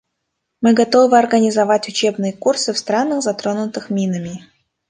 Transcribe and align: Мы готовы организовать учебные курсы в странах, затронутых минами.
Мы 0.61 0.73
готовы 0.73 1.19
организовать 1.19 1.87
учебные 1.87 2.33
курсы 2.33 2.73
в 2.73 2.77
странах, 2.79 3.21
затронутых 3.23 3.91
минами. 3.91 4.43